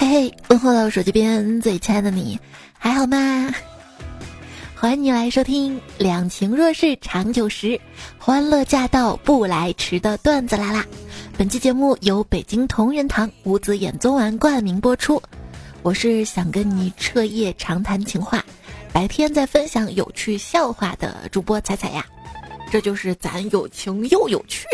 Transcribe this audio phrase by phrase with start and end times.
[0.00, 2.40] 嘿嘿，问候到手机边最亲爱的你，
[2.78, 3.54] 还好吗？
[4.74, 7.78] 欢迎你来收听《两情若是长久时，
[8.18, 10.86] 欢乐驾到不来迟》的段子来啦！
[11.36, 15.22] 本期节目由北京同仁堂五子衍宗丸冠名播出。
[15.82, 18.42] 我是想跟你彻夜长谈情话，
[18.94, 22.06] 白天再分享有趣笑话的主播彩彩呀。
[22.72, 24.64] 这就是咱有情又有趣，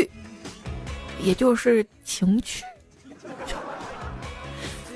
[1.21, 2.63] 也就是情趣。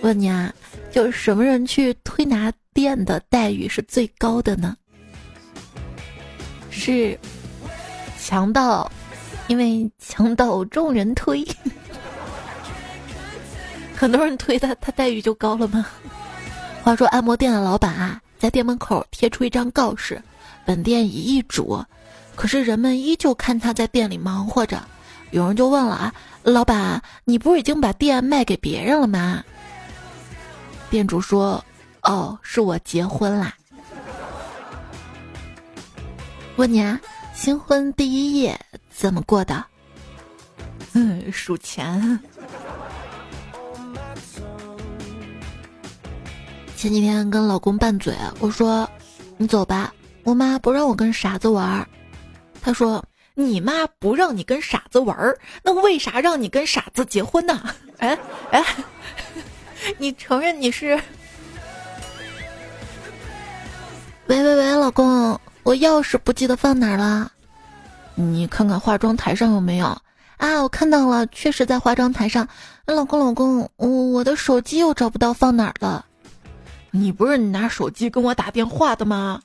[0.02, 0.52] 问你啊，
[0.90, 4.76] 就是什么人去推拿店的待遇是最高的呢？
[6.70, 7.18] 是
[8.18, 8.90] 强盗，
[9.48, 11.46] 因为强盗众人推，
[13.94, 15.84] 很多人推他，他待遇就高了吗？
[16.82, 20.22] 话说按摩店的老板啊，在店门口贴出一张告示，
[20.64, 21.84] 本店已易主，
[22.34, 24.82] 可是人们依旧看他在店里忙活着。
[25.30, 29.44] 有人就问了啊，老板，你不是已经把店卖给别人了吗？
[30.90, 31.64] 店主说
[32.02, 33.54] ：“哦，是我结婚啦。”
[36.56, 37.00] 问你啊，
[37.32, 38.58] 新婚第一夜
[38.90, 39.64] 怎么过的？
[40.92, 42.18] 嗯，数钱。
[46.76, 48.90] 前几天跟老公拌嘴，我说
[49.38, 51.88] ：“你走吧，我妈不让我跟傻子玩。”
[52.60, 53.02] 他说
[53.34, 55.16] ：“你妈不让你跟傻子玩，
[55.62, 57.62] 那为啥让你跟傻子结婚呢？”
[57.98, 58.18] 哎
[58.50, 58.64] 哎。
[59.98, 61.00] 你承认你是？
[64.26, 67.30] 喂喂喂，老公，我钥匙不记得放哪儿了？
[68.14, 69.86] 你看看化妆台上有没有？
[70.36, 72.46] 啊，我看到了，确实在化妆台上。
[72.86, 76.04] 老公，老公，我我的手机又找不到放哪儿了。
[76.90, 79.40] 你不是拿手机跟我打电话的吗？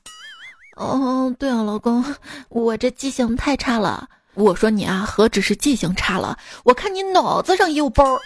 [0.75, 2.03] 哦，对啊，老公，
[2.49, 4.07] 我这记性太差了。
[4.33, 8.17] 我说你啊，何止是记性差了，我看你脑子上也有包。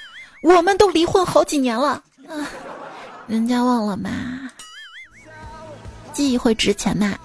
[0.42, 2.50] 我们都离婚好几年了，啊，
[3.28, 4.10] 人家忘了吗？
[6.14, 7.18] 记忆会值钱吗？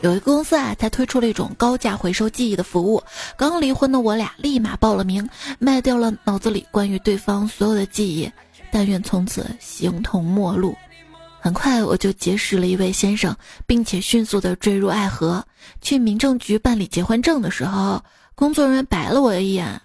[0.00, 3.02] 有一个公司啊，才推出了一种高价回收记忆的服务。
[3.36, 5.26] 刚离婚的我俩立马报了名，
[5.58, 8.30] 卖掉了脑子里关于对方所有的记忆，
[8.70, 10.74] 但愿从此形同陌路。
[11.40, 13.34] 很快我就结识了一位先生，
[13.66, 15.44] 并且迅速的坠入爱河。
[15.82, 18.02] 去民政局办理结婚证的时候，
[18.34, 19.80] 工作人员白了我一眼。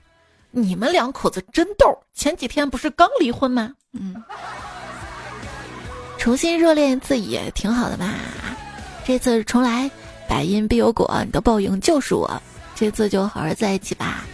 [0.52, 3.72] 你们两口子真逗，前几天不是刚离婚吗？
[3.94, 4.16] 嗯，
[6.18, 8.14] 重新热恋一次也挺好的嘛。
[9.06, 9.90] 这次重来，
[10.28, 12.42] 百因必有果，你的报应就是我。
[12.76, 14.26] 这次就好好在一起吧。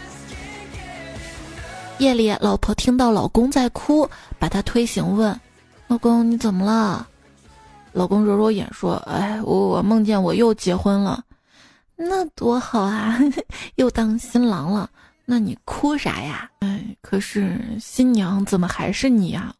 [1.97, 5.39] 夜里，老婆听到老公在哭，把他推醒，问
[5.87, 7.07] ：“老公你怎么了？”
[7.93, 11.23] 老公揉揉眼说：“哎，我我梦见我又结婚了，
[11.95, 13.17] 那多好啊，
[13.75, 14.89] 又当新郎了。”
[15.25, 16.49] 那你哭啥呀？
[16.59, 19.53] 哎，可是新娘怎么还是你呀？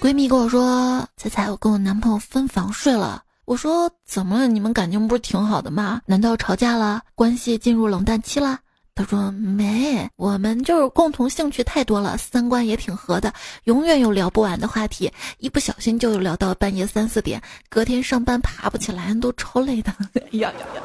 [0.00, 4.48] 闺蜜跟我说：“彩彩，我跟我男朋友分房睡了。”我说：“怎么了？
[4.48, 6.00] 你们感情不是挺好的吗？
[6.06, 7.02] 难道吵架了？
[7.14, 8.58] 关系进入冷淡期了？”
[8.94, 13.32] 他说没，我们就是共同兴趣太多了，三观也挺合的，
[13.64, 19.90] 永远有聊不完的话题，一不小心就聊到半夜三四点，隔天上班爬不起来，都超累的。
[20.38, 20.82] 呀呀呀，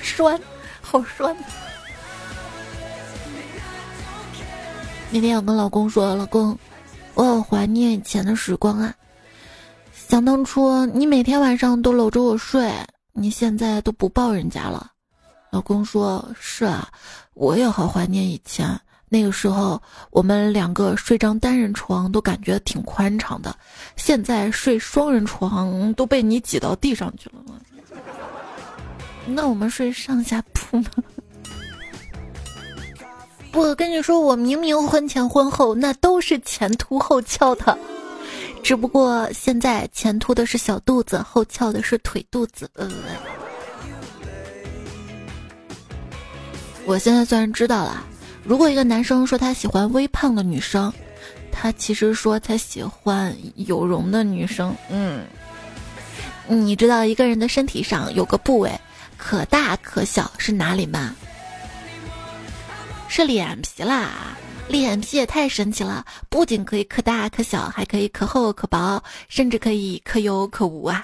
[0.00, 0.40] 酸，
[0.80, 1.36] 好酸。
[5.10, 6.56] 那天我跟老公说，老公，
[7.14, 8.94] 我好怀念以前的时光啊，
[9.92, 12.72] 想当初你每天晚上都搂着我睡，
[13.12, 14.92] 你现在都不抱人家了。
[15.56, 16.86] 老公说：“是啊，
[17.32, 18.78] 我也好怀念以前
[19.08, 19.80] 那个时候，
[20.10, 23.56] 我们两个睡张单人床都感觉挺宽敞的，
[23.96, 27.36] 现在睡双人床都被你挤到地上去了。
[29.24, 30.90] 那我们睡上下铺吗？
[33.54, 37.78] 我跟你说，我明明婚前婚后那都是前凸后翘的，
[38.62, 42.90] 只不过现在前凸的是小肚子，后翘的是腿肚子。”呃。
[46.86, 48.04] 我现在虽然知道了，
[48.44, 50.92] 如果一个男生说他喜欢微胖的女生，
[51.50, 54.72] 他其实说他喜欢有容的女生。
[54.88, 55.26] 嗯，
[56.46, 58.70] 你知道一个人的身体上有个部位
[59.16, 61.14] 可大可小是哪里吗？
[63.08, 64.36] 是脸皮啦！
[64.68, 71.02] 脸皮也太神奇了，不仅可以可大可小，还可以可厚可薄，甚至可以可有可无啊！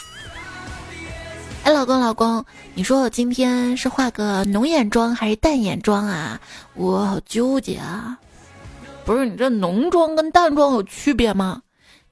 [1.65, 2.45] 哎，老公，老公，
[2.75, 6.41] 你说我今天是化个浓眼妆还是淡眼妆啊？
[6.75, 8.19] 我好纠结啊！
[9.05, 11.63] 不是你这浓妆跟淡妆有区别吗？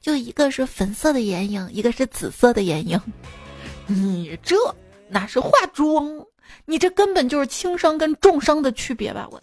[0.00, 3.00] 就一个是粉色的眼影，一个是紫色的眼影。
[3.86, 4.54] 你这
[5.08, 6.08] 哪是化妆？
[6.64, 9.26] 你这根本就是轻伤跟重伤的区别吧？
[9.32, 9.42] 我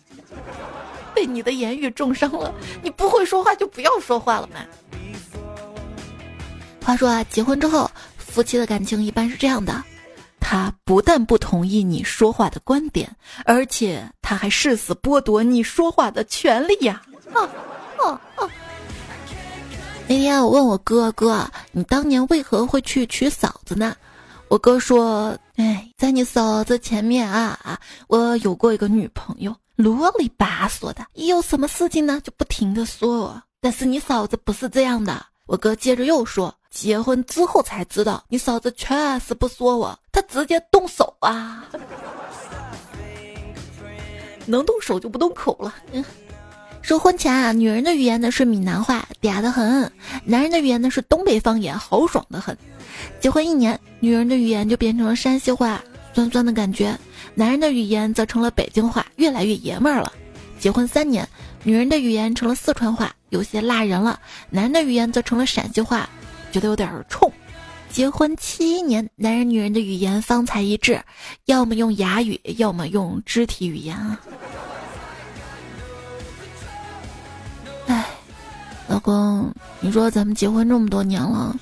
[1.14, 2.54] 被你的言语重伤了。
[2.82, 4.62] 你不会说话就不要说话了嘛。
[6.82, 9.84] 话说啊，结婚之后，夫妻的感情一般是这样的：
[10.40, 13.14] 他不但不同意你说话的观点，
[13.46, 17.02] 而且他还誓死剥夺你说话的权利呀！
[17.34, 17.42] 啊
[18.00, 18.50] 啊啊！
[20.08, 23.96] 那天我问我哥哥：“你当年为何会去娶嫂子呢？”
[24.48, 33.44] 我哥说：“哎，在你嫂子前面啊啊，我有过一个女朋友，啰里吧嗦的，一有什么事情呢就不停的说我。
[33.60, 41.64] 但是你嫂子不是这样的。”我哥接着又说：“结婚之后才知道，你嫂子确实不说我，他直接动手啊，
[44.48, 46.04] 能动手就不动口了。”嗯。
[46.82, 49.88] 说婚前啊，女人的语言呢是闽南话，嗲得很；
[50.26, 52.58] 男人的语言呢是东北方言，豪爽的很。
[53.20, 55.84] 结婚一年，女人的语言就变成了山西话，
[56.16, 56.96] 酸酸的感觉；
[57.36, 60.12] 男人的语言则成了北京话，越来越爷们儿了。
[60.60, 61.30] 结婚三年，
[61.62, 64.18] 女人的语言成了四川话，有些辣人了；
[64.50, 66.10] 男人的语言则成了陕西话，
[66.52, 67.32] 觉得有点冲。
[67.92, 71.02] 结婚七年，男人女人的语言方才一致，
[71.46, 74.20] 要么用哑语，要么用肢体语言啊。
[78.88, 81.56] 老公，你说咱们结婚这么多年了，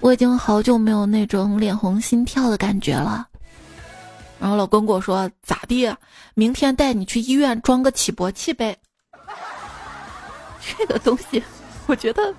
[0.00, 3.26] 我已经好久没有那种脸红心跳的感觉了。
[4.38, 5.94] 然后老公跟我说：“咋地？
[6.34, 8.74] 明天带你去医院装个起搏器呗。
[10.78, 11.42] ”这个东西，
[11.86, 12.34] 我觉得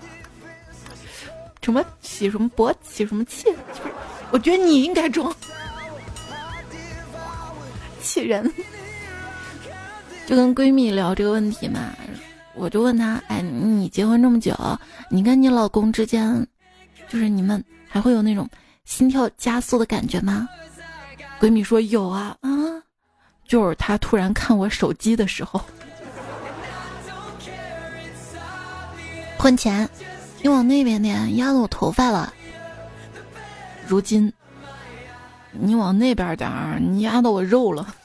[1.62, 3.48] 什么起什么勃起什么气，
[4.32, 5.34] 我觉得你应该装，
[8.02, 8.52] 气人。
[10.26, 11.94] 就跟闺蜜聊这个问题嘛。
[12.54, 14.54] 我就问她，哎，你结婚这么久，
[15.10, 16.46] 你跟你老公之间，
[17.08, 18.50] 就是你们还会有那种
[18.84, 20.50] 心跳加速的感觉吗？
[21.40, 22.50] 闺蜜说有啊，啊，
[23.48, 25.62] 就是他突然看我手机的时候。
[29.38, 29.90] 婚前，
[30.42, 32.34] 你往那边点，压到我头发了。
[33.88, 34.32] 如今，
[35.52, 37.96] 你往那边点儿，你压到我肉了。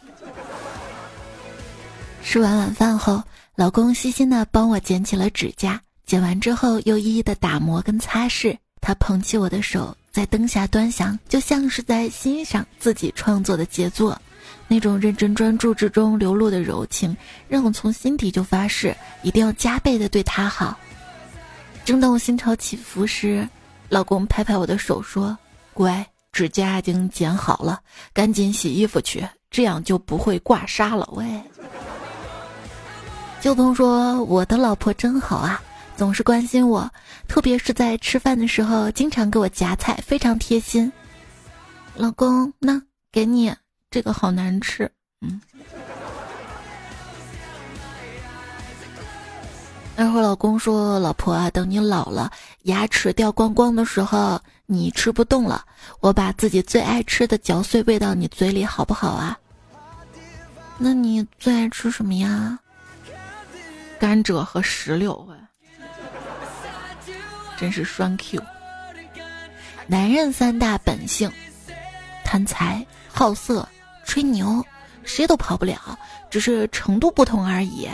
[2.22, 3.22] 吃完晚饭后。
[3.54, 8.54] 老公细心的帮我剪起了指甲，剪完之后又一一的打磨跟擦拭。
[8.82, 14.20] 他捧起我的手，在灯下端详，就像是在欣赏自己创作的杰作。
[14.68, 17.16] 那种认真专注之中流露的柔情，
[17.48, 20.78] 让我从心底就发誓一定要加倍的对他好。
[21.86, 23.48] 正当我心潮起伏时，
[23.88, 25.38] 老公拍拍我的手说
[25.72, 27.78] ：“乖，指甲已经剪好了，
[28.12, 31.24] 赶紧洗衣服去，这样就不会挂痧了。”喂。
[33.40, 35.62] 秋鹏说：“我的老婆真好啊，
[35.96, 36.90] 总是关心我，
[37.28, 40.92] 特别是在吃饭的时候，经常给我夹菜，非常贴心。”
[41.94, 43.54] 老公，那给你
[43.92, 44.90] 这个好难吃。
[45.20, 45.40] 嗯。
[49.98, 52.30] 那会儿老公说：“老婆啊，等你老了，
[52.64, 55.64] 牙齿掉光光的时候，你吃不动了，
[56.00, 59.38] 我把自己最爱吃的嚼碎喂到你嘴里，好不好啊？”
[60.76, 62.58] 那你最爱吃什么呀？
[63.98, 65.26] 甘蔗和石榴，
[67.58, 68.38] 真是双 Q。
[69.86, 71.32] 男人三大本性：
[72.22, 73.66] 贪财、好色、
[74.04, 74.62] 吹牛，
[75.04, 75.98] 谁都跑不了，
[76.28, 77.88] 只是程度不同而已。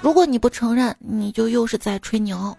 [0.00, 2.56] 如果你不承认，你就又是在吹牛。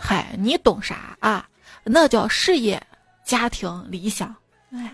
[0.00, 1.46] 嗨，你懂啥啊？
[1.84, 2.82] 那叫事业、
[3.24, 4.34] 家庭、理想。
[4.72, 4.92] 哎，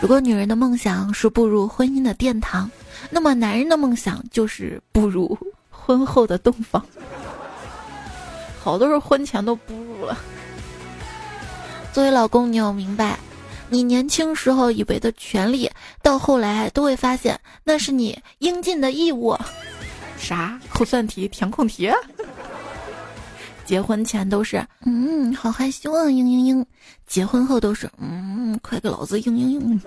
[0.00, 2.70] 如果女人的梦想是步入婚姻的殿堂。
[3.10, 6.84] 那么男人的梦想就是步入婚后的洞房，
[8.62, 10.16] 好多人婚前都步入了。
[11.92, 13.18] 作为老公，你要明白，
[13.74, 15.68] 你年轻时候以为的权利，
[16.00, 19.36] 到后来都会发现那是你应尽的义务。
[20.16, 21.90] 啥口算题、填空题？
[23.66, 26.64] 结婚前都是嗯，好害羞啊，嘤嘤嘤；
[27.08, 29.80] 结婚后都是嗯，快给老子嘤嘤嘤。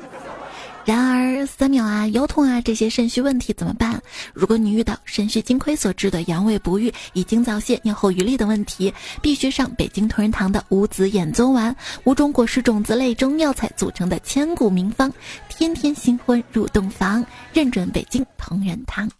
[0.87, 4.01] 然而，三秒啊、腰痛啊这些肾虚问题怎么办？
[4.33, 11.75] 如果你遇到肾虚精亏所致的阳痿不育、遗精早泄、尿后余沥等问题，必须上北京同仁堂的五子衍宗丸，
[12.05, 15.11] 五种果实种子类中药材组成的千古名方，
[15.49, 19.11] 天天新婚入洞房，认准北京同仁堂。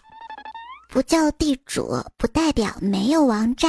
[0.90, 3.68] 不叫地主，不代表没有王炸。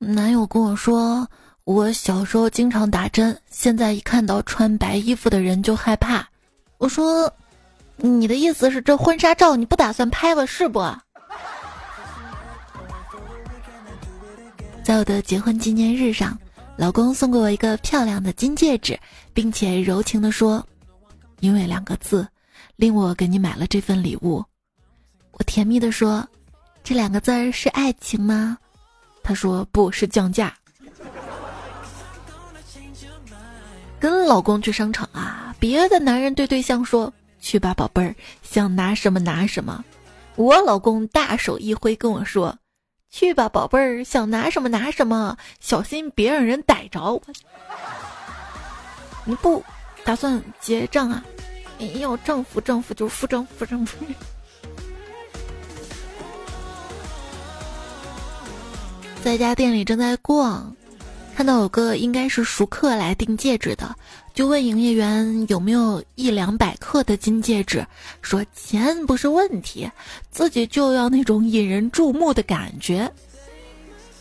[0.00, 1.28] 男友跟我说。
[1.64, 6.28] 我小时候经常打针，现在一看到穿白衣服的人就害怕。
[6.78, 7.32] 我说
[7.96, 10.80] ：“你的意思是这婚纱照你不打算拍了是不？”
[14.82, 16.36] 在我的结婚纪念日上，
[16.76, 18.98] 老公送给我一个漂亮的金戒指，
[19.32, 20.66] 并且柔情地说
[21.38, 22.26] ：“因为两个字，
[22.74, 24.44] 令我给你买了这份礼物。”
[25.30, 26.28] 我甜蜜的说
[26.82, 28.58] ：“这两个字儿是爱情吗？”
[29.22, 30.52] 他说：“不是降价。”
[34.02, 39.84] 跟老公去商场啊，别的男人对对象说：“去吧，宝贝儿，想拿什么拿什么。”
[40.34, 42.58] 我老公大手一挥跟我说
[43.12, 47.22] ：“去吧，宝贝儿，想拿什么拿什么，小心别让人逮着。”
[49.24, 49.64] 你不
[50.02, 51.22] 打算结账啊？
[51.78, 54.04] 你要丈夫丈夫就是付丈夫丈夫。
[59.22, 60.74] 在家店里正在逛，
[61.34, 63.96] 看到有个应该是熟客来订戒指的，
[64.32, 67.84] 就问营业员有没有一两百克的金戒指，
[68.20, 69.90] 说钱不是问题，
[70.30, 73.10] 自己就要那种引人注目的感觉。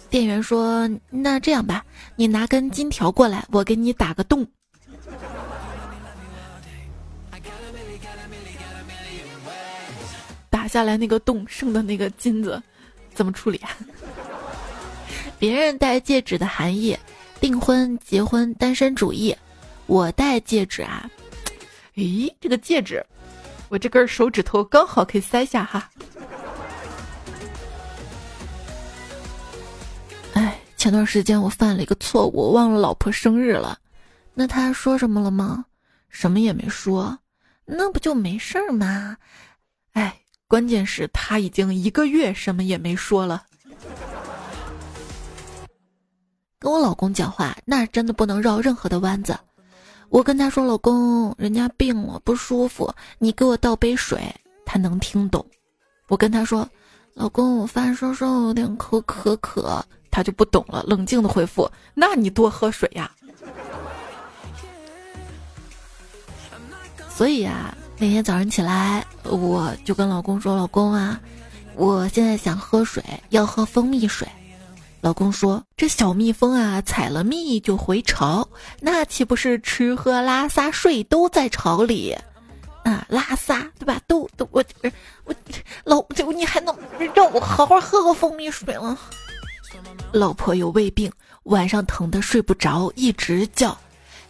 [0.09, 4.47] 店员说：“那这样吧，你拿根金条过来，我给你打个洞。”
[10.49, 12.61] 打下来那个洞剩的那个金子，
[13.13, 13.69] 怎么处理啊？
[15.41, 16.95] 别人戴戒指的含义：
[17.39, 19.35] 订婚、结婚、单身主义。
[19.87, 21.09] 我戴戒指啊，
[21.95, 23.03] 咦，这个戒指，
[23.67, 25.89] 我这根手指头刚好可以塞下哈。
[30.33, 33.79] 哎，前段时间我犯了一个错误，我忘了老婆生日了。
[34.35, 35.65] 那他说什么了吗？
[36.07, 37.17] 什么也没说。
[37.65, 39.17] 那不就没事儿吗？
[39.93, 43.43] 哎，关键是他已经一个月什么也没说了。
[46.61, 49.35] 跟我老公讲话，那真的不能绕任何的弯子。
[50.09, 54.21] 我跟他说：“老公，人家病了，不舒服，你给我倒杯水。”
[54.63, 55.43] 他能听懂。
[56.07, 56.69] 我跟他说
[57.15, 63.09] ：“老公，我发烧烧，有点口渴渴。”他就不懂了，冷静的回复：“那你多喝水呀。”
[67.09, 71.19] 所以啊，那天早上起来，我就跟老公说：“老公啊，
[71.75, 74.27] 我现在想喝水，要喝蜂蜜水。”
[75.01, 78.47] 老公说：“这小蜜蜂啊，采了蜜就回巢，
[78.79, 82.15] 那岂不是吃喝拉撒睡都在巢里？
[82.83, 83.99] 啊，拉撒对吧？
[84.07, 84.63] 都都我
[85.25, 85.33] 我
[85.83, 86.75] 老就你还能
[87.15, 88.95] 让我好好喝个蜂蜜水吗？
[90.11, 91.11] 老婆有胃病，
[91.43, 93.75] 晚上疼得睡不着，一直叫。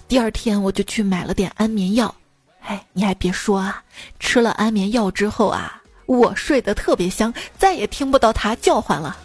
[0.08, 2.14] 第二天我就去买了点安眠药。
[2.62, 3.84] 哎，你还别说啊，
[4.22, 9.18] 吃了安眠药之后啊，我睡得特别香，再也听不到他叫唤了。”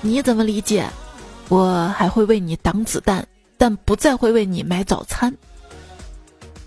[0.00, 0.88] 你怎么理解？
[1.48, 3.26] 我还会为你挡子弹，
[3.58, 5.36] 但不再会为你买早餐。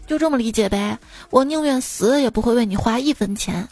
[0.06, 1.00] 就这么理解呗。
[1.30, 3.68] 我宁愿死也不会为你花一分钱。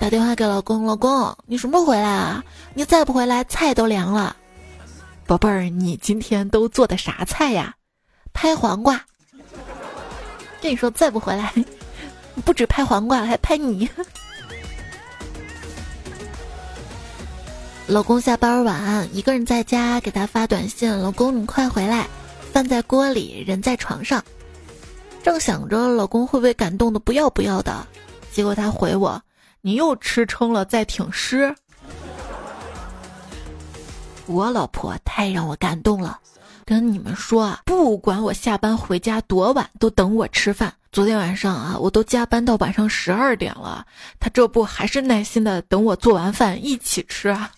[0.00, 2.44] 打电话给老公，老公，你什么时候回来啊？
[2.74, 4.34] 你再不回来，菜都凉了。
[5.24, 7.74] 宝贝儿，你今天都做的啥菜呀？
[8.32, 9.00] 拍黄瓜。
[10.60, 11.52] 跟你说，再不回来，
[12.44, 13.88] 不止拍黄瓜，还拍你。
[17.86, 22.08] 老公下班晚，一个人在家，给他发短信：“老公，你快回来，
[22.50, 24.24] 饭在锅里，人在床上。”
[25.22, 27.86] 正想着老公会不会感动的不要不要的，
[28.32, 29.20] 结果他回我
[29.60, 31.54] ：“你又吃撑了，再挺尸。”
[34.24, 36.18] 我老婆太让我感动了，
[36.64, 40.72] 跟你们说啊，不管我下班回家多晚，都等我吃饭。
[40.90, 43.86] 昨天晚上啊，我都加班到晚上十二点了，
[44.18, 47.50] 他这不还是耐心的等我做完饭一起吃啊？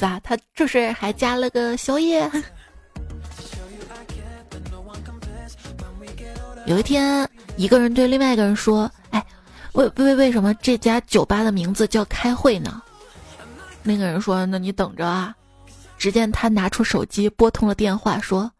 [0.00, 0.18] 咋？
[0.20, 2.28] 他这是还加了个宵夜？
[6.66, 9.24] 有一天，一个人对另外一个人说：“哎，
[9.72, 12.80] 为为为什么这家酒吧的名字叫开会呢？”
[13.82, 15.34] 那个人说：“那你等着啊。”
[15.98, 18.50] 只见他拿出手机拨通了电话，说：“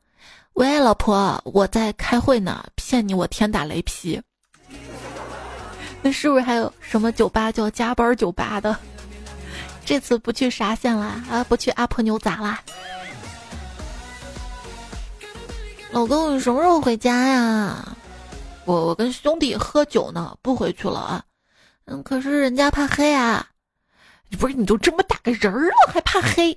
[0.54, 4.20] 喂，老婆，我在开会呢，骗你我天打雷劈。
[6.02, 8.76] ”那是不是还有什么酒吧叫加班酒吧的？
[9.90, 12.62] 这次不去沙县啦，啊，不去阿婆牛杂啦。
[15.90, 17.97] 老公，你什么时候回家呀？
[18.66, 21.25] 我我跟兄弟喝酒呢，不回去了啊。
[21.87, 23.44] 嗯，可是人家怕黑啊。
[24.38, 26.56] 不是，你都这么大个人了，还怕黑？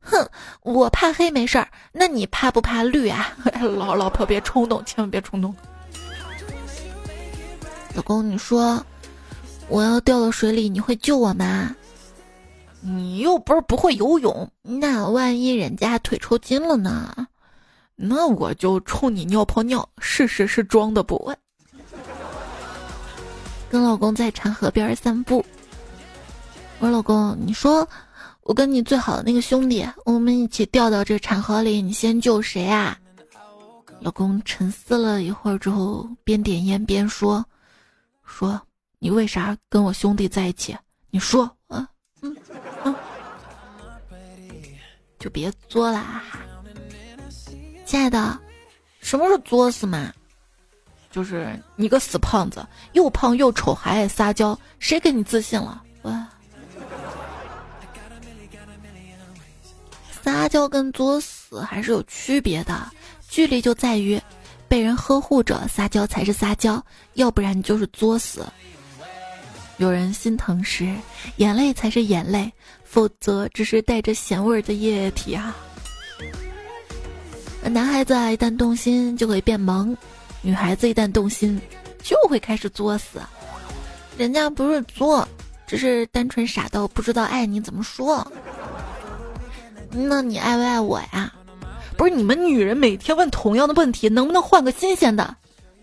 [0.00, 0.28] 哼，
[0.62, 3.32] 我怕黑没事儿，那你怕不怕绿啊？
[3.78, 5.54] 老老婆别冲动，千万别冲动。
[7.94, 8.84] 老公，你说
[9.68, 11.76] 我要掉到水里，你会救我吗？
[12.80, 17.26] 你又不是不会游泳，那万一人家腿抽筋了呢？
[17.94, 21.32] 那我就冲你尿泡尿，试试是装的不？
[23.68, 25.44] 跟老公在长河边散步，
[26.78, 27.86] 我说老公，你说
[28.42, 32.98] 我跟你最好的那个兄弟，我们一起掉到这长河里，你先救谁啊？”
[34.00, 37.44] 老公沉思了一会儿之后，边点烟边说
[38.24, 38.58] ：“说
[38.98, 40.74] 你为啥跟我兄弟在一起？
[41.10, 41.48] 你说
[45.20, 46.22] 就别作了，
[47.84, 48.36] 亲爱的，
[49.00, 50.10] 什么是作死嘛？
[51.12, 55.82] 就是你个死胖子，又胖又丑还爱撒娇，谁给你自信了？
[56.02, 56.26] 哇！
[60.22, 62.90] 撒娇跟作死还是有区别的。”
[63.28, 64.20] 距离就在于，
[64.68, 66.84] 被人呵护着撒娇才是撒娇，
[67.14, 68.44] 要不然你就是作死。
[69.76, 70.92] 有人心疼时，
[71.36, 72.52] 眼泪才是眼泪，
[72.90, 75.56] 否则只是带着咸味儿的液体啊。
[77.62, 79.96] 男孩子啊一旦动心就会变萌，
[80.42, 81.60] 女孩子一旦动心
[82.02, 83.20] 就会开始作死。
[84.18, 85.26] 人家不是作，
[85.68, 88.26] 只是单纯傻到不知道爱你怎么说。
[89.92, 91.32] 那你爱不爱我呀？
[91.96, 95.36] 不是你们女人每天问同样的问题，能不能换个新鲜的？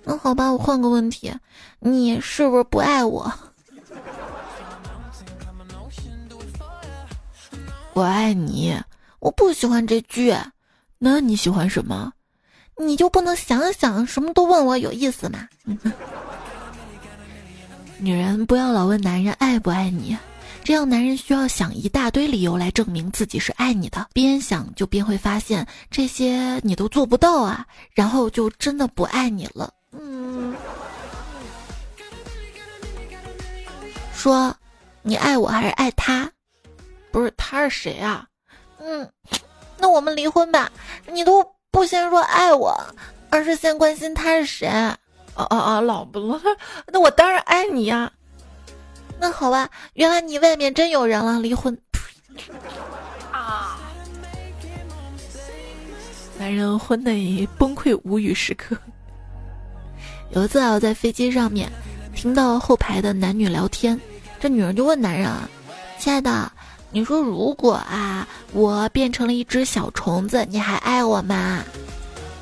[0.04, 1.34] 那好吧，我换个问题，
[1.80, 3.32] 你是不是不爱我？
[7.98, 8.80] 我爱你，
[9.18, 10.32] 我不喜欢这句。
[11.00, 12.14] 那你喜欢什么？
[12.78, 15.48] 你就不能想想，什么都问我有意思吗？
[17.98, 20.16] 女人不要老问男人爱不爱你。
[20.64, 29.74] 这样，男人需要想一大堆理由来证明自己是爱你的，边想就边会发现这些你都做不到啊，然后就真的不爱你了。
[29.92, 30.56] 嗯，
[34.14, 34.56] 说
[35.02, 36.32] 你爱我还是爱他？
[37.18, 38.28] 不是他是谁啊？
[38.80, 39.10] 嗯，
[39.78, 40.72] 那我们离婚吧。
[41.08, 42.76] 你都不先说爱我，
[43.30, 44.68] 而是先关心他是谁？
[45.36, 45.82] 哦哦哦！
[45.82, 46.42] 老婆了，
[46.88, 48.12] 那我当然爱你呀。
[49.20, 51.76] 那好吧，原来你外面真有人了，离婚。
[53.32, 53.80] 啊！
[56.38, 58.78] 男人婚内崩溃无语时刻。
[60.30, 61.68] 有一次啊，我在飞机上面
[62.16, 64.00] 听到后排的男女聊天，
[64.40, 65.50] 这女人就问男人啊
[65.98, 66.52] ：“亲爱的，
[66.92, 71.64] 你说如果啊，我变成了一只小虫子，你还爱我吗？”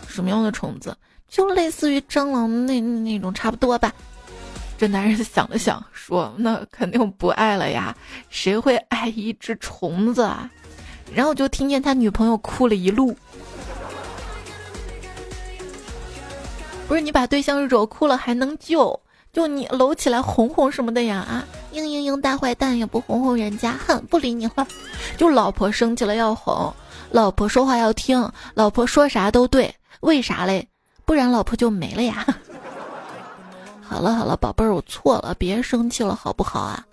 [0.08, 0.96] 什么样的虫子？
[1.28, 3.92] 就类似于蟑螂那那种，差不多吧。
[4.78, 7.96] 这男人想了想，说：“那肯定不爱了呀，
[8.30, 10.50] 谁会爱一只虫子啊？”
[11.14, 13.16] 然后就听见他女朋友哭了一路。
[16.88, 19.00] 不是你把对象惹哭了还能救？
[19.34, 21.18] 就你搂起来哄哄什么的呀？
[21.18, 24.66] 啊，嘤嘤嘤，大坏蛋也不哄哄人家，哼，不理你了。
[25.18, 26.74] 就老婆生气了要哄，
[27.12, 30.68] 老婆说话要听，老婆说啥都对，为啥嘞？
[31.04, 32.26] 不然老婆就没了呀。
[33.84, 36.84] 好了好了，宝贝儿，我错了，别生气了，好不好啊？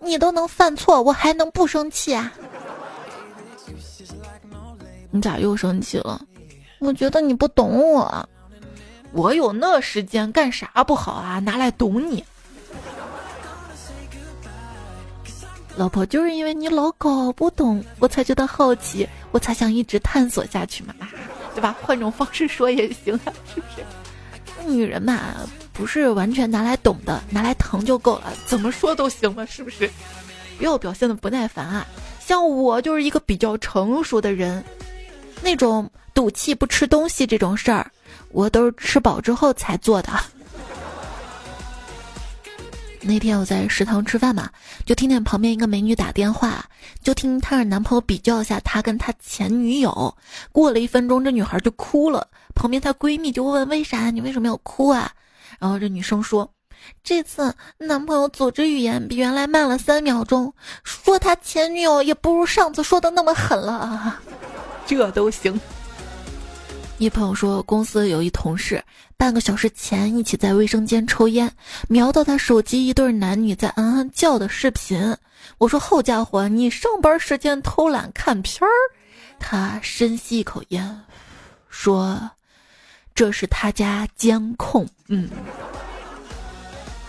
[0.00, 2.32] 你都能犯错，我还能不生气啊？
[5.10, 6.20] 你咋又生气了？
[6.78, 8.28] 我觉得你不懂我，
[9.12, 11.38] 我有那时间干啥不好啊？
[11.38, 12.24] 拿来懂你。
[15.76, 20.94] 老婆，就是因为你老搞不懂，我才觉得好奇，我才想一直探索下去嘛，
[21.54, 21.76] 对吧？
[21.80, 24.66] 换种方式说也行啊， 是不是？
[24.70, 25.36] 女人嘛。
[25.72, 29.90] 不是完全拿来懂的，拿来疼就够了，怎么说都行嘛，是不是？
[30.58, 31.86] 不要表现的不耐烦啊！
[32.20, 34.62] 像我就是一个比较成熟的人，
[35.42, 37.90] 那种赌气不吃东西这种事儿，
[38.30, 40.12] 我都是吃饱之后才做的。
[43.02, 44.50] 那天我在食堂吃饭嘛，
[44.84, 46.64] 就听见旁边一个美女打电话，
[47.02, 50.14] 就听她让男朋友比较一下她跟她前女友。
[50.52, 54.10] 过了一分钟，这女孩就哭了，旁边她闺蜜就问：“为啥？
[54.10, 55.10] 你为什么要哭啊？”
[55.58, 56.52] 然后这女生说
[57.02, 60.52] ：“这次男朋友组织语言比原来慢了三秒钟，
[60.84, 64.20] 说他前女友也不如上次说的那么狠了。
[64.86, 65.58] ”这都行。
[66.98, 68.84] 一朋友说，公司有一同事
[69.20, 71.52] 半个小时前一起在卫生间抽烟，
[71.88, 75.14] 瞄到他手机一对男女在嗯嗯叫的视频。
[75.58, 78.72] 我说：“好家伙，你上班时间偷懒看片儿？”
[79.38, 81.02] 他深吸一口烟，
[81.68, 82.30] 说。
[83.14, 85.28] 这是他家监控，嗯，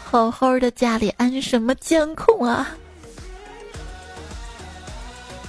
[0.04, 2.76] 好好的家里安什么监控啊？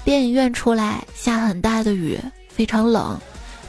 [0.04, 2.16] 电影院出来下很大的雨，
[2.48, 3.18] 非常冷。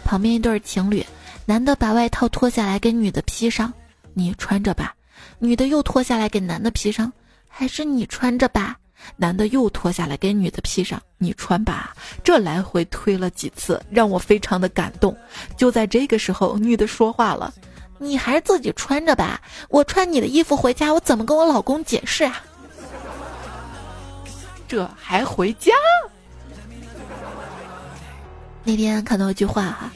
[0.03, 1.03] 旁边一对情侣，
[1.45, 3.71] 男的把外套脱下来给女的披上，
[4.13, 4.93] 你穿着吧；
[5.39, 7.11] 女的又脱下来给男的披上，
[7.47, 8.77] 还是你穿着吧。
[9.17, 11.93] 男的又脱下来给女的披上，你穿吧。
[12.23, 15.13] 这来回推了几次，让我非常的感动。
[15.57, 17.53] 就在这个时候，女的说话了
[17.99, 22.41] ：“你还是自己穿着吧，我穿你的衣服回家，我怎么跟我老公解释啊？”
[24.65, 25.73] 这还回家？
[28.63, 29.91] 那天看到一句话哈，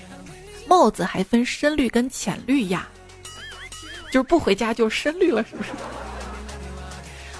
[0.67, 2.87] 帽子还分深绿跟浅绿呀，
[4.11, 5.69] 就是不回家就深绿了，是不是？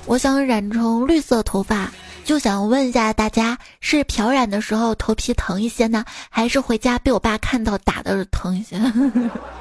[0.06, 1.92] 我想染成绿色头发，
[2.24, 8.80] 就想问一下大家，是漂染的时候头皮疼一些呢，还是回家被我爸看到打的疼一些？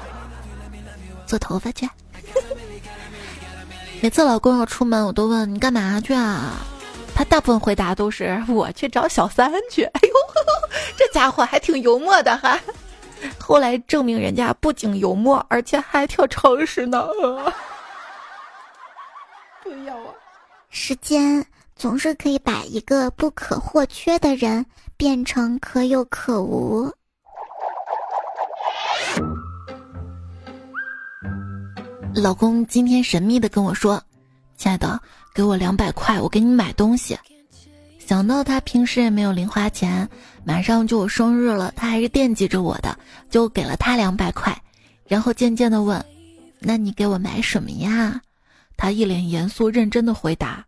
[1.27, 1.87] 做头发去。
[3.99, 6.65] 每次老公要出门，我都问你干嘛去啊？
[7.13, 9.83] 他大部分回答都是我去找小三去。
[9.91, 10.13] 哎呦，
[10.95, 12.59] 这家伙还挺幽默的哈。
[13.39, 17.07] 后来证明人家不仅幽默，而且还挺诚实呢。
[19.63, 20.13] 不要啊！
[20.69, 26.91] 时间总是可以把一个不可或缺的人变成可有可无。
[32.15, 34.01] 老公今天神秘的跟我说
[34.57, 34.99] ：“亲爱的，
[35.33, 37.17] 给我两百块，我给你买东西。”
[38.07, 40.07] 想到他平时也没有零花钱，
[40.45, 42.97] 马上就我生日了，他还是惦记着我的，
[43.29, 44.57] 就给了他两百块，
[45.05, 46.01] 然后渐渐的问
[46.57, 48.21] ：“那你给我买什么呀？”
[48.77, 50.65] 他一脸严肃认真的回答：“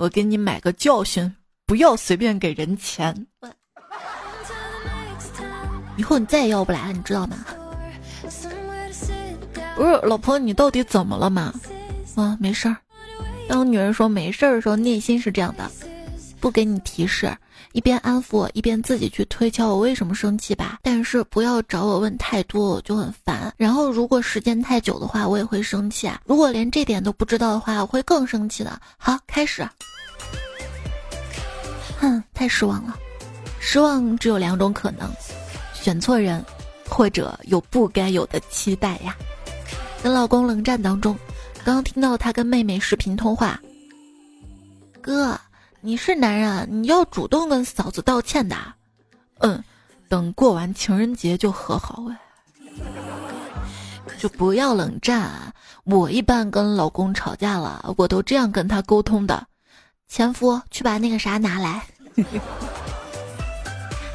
[0.00, 1.30] 我给你买个教训，
[1.66, 3.14] 不要随便给人钱。
[5.98, 7.44] 以后你再也要不来了，你知道吗？”
[9.76, 11.52] 不是，老婆，你到底怎么了嘛？
[12.14, 12.76] 啊，没事儿。
[13.46, 15.70] 当女人说没事儿的时候，内心是这样的：
[16.44, 17.34] 不给你提示，
[17.72, 20.78] 一边安抚我，一边自己去推敲我为什么生气吧。
[20.82, 23.50] 但是不要找我问太多，我就很烦。
[23.56, 26.20] 然后如果时间太久的话，我也会生气啊。
[26.26, 28.78] 如果连这点都不知道的话，我会更生气的。
[28.98, 29.66] 好，开始。
[31.98, 32.94] 哼，太失望了。
[33.58, 35.10] 失望只有两种可能：
[35.72, 36.44] 选错人，
[36.86, 39.16] 或者有不该有的期待呀。
[40.02, 41.18] 跟老公冷战当中，
[41.64, 43.58] 刚听到他跟妹妹视频通话。
[45.00, 45.40] 哥，
[45.86, 48.56] 你是男人，你要主动跟嫂子道歉的。
[49.40, 49.62] 嗯，
[50.08, 52.18] 等过完情人节就和好哎，
[54.18, 55.30] 就不要冷战。
[55.84, 59.46] 我一般跟老公吵架了，我都这样跟他沟通的：
[60.08, 61.84] 前夫，去把那个啥拿来。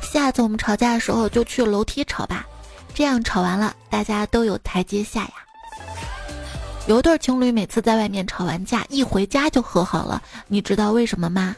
[0.01, 2.47] 下次我们吵架的时候就去楼梯吵吧，
[2.95, 5.33] 这样吵完了大家都有台阶下呀。
[6.89, 11.55] 有对情侣每次在外面吵完架，一回家就和好了，你知道为什么吗？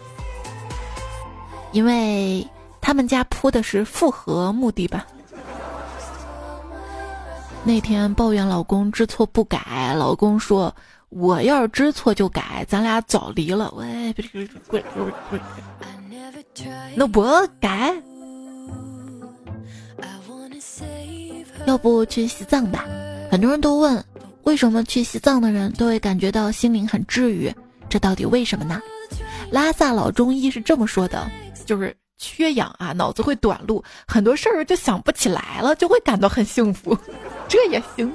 [1.72, 2.46] 因为
[2.82, 5.02] 他们家铺的是复合木地板。
[7.64, 10.76] 那天抱怨老公知错不改，老公说
[11.08, 14.14] ：“我要是知错就改，咱俩早离了。”喂，
[16.94, 17.96] 那我改？
[21.66, 22.84] 要不去西藏吧？
[23.32, 24.04] 很多人都问。
[24.44, 27.54] 为什么去西藏的人都会感觉到心灵很治愈？
[27.90, 28.82] 这到底为什么呢？
[29.52, 31.30] 拉萨老中医是这么说的：
[31.66, 36.98] 就是缺氧啊，脑子会短路，很多事儿就想不起来了，就会感到很幸福。
[37.48, 38.12] 这也行。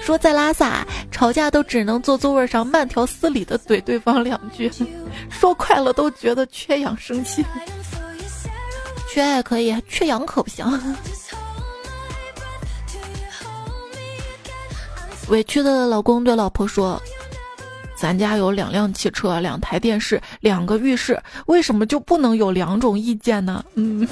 [0.00, 4.70] 说在拉萨吵架都只能坐座位上慢条斯理的怼对方两句，
[5.28, 7.44] 说快乐都觉得缺氧生气。
[9.12, 10.64] 缺爱可以，缺氧可不行。
[15.28, 17.02] 委屈的老公对老婆说
[17.98, 24.06] ：“咱家有两辆汽车、两台电视、两个浴室，为什么就不能有两种意见呢？”嗯。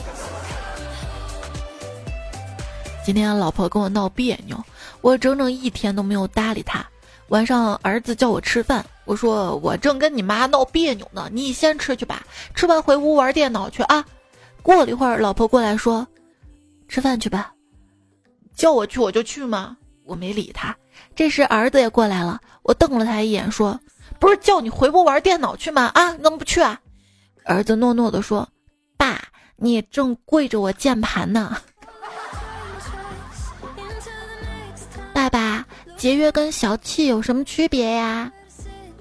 [3.04, 4.60] 今天老婆跟我闹别扭，
[5.02, 6.84] 我整整一天都没有搭理她。
[7.28, 12.26] 晚上儿子叫我吃饭，我说我正跟你妈闹别扭呢，你先吃去吧。
[12.54, 14.04] 吃完回屋玩电脑去啊。
[14.62, 16.06] 过了一会儿，老婆过来说
[16.88, 17.52] ：“吃饭去吧。”
[18.56, 19.76] 叫我去我就去吗？
[20.04, 20.76] 我没理他。
[21.14, 23.78] 这时儿子也过来了，我瞪了他一眼，说
[24.18, 25.90] ：“不是叫你回屋玩电脑去吗？
[25.94, 26.80] 啊，你怎么不去啊？”
[27.44, 28.48] 儿子诺诺的说
[28.96, 29.20] ：“爸，
[29.56, 31.56] 你正跪着我键盘呢。
[35.14, 35.64] ”爸爸，
[35.96, 38.30] 节约跟小气有什么区别呀？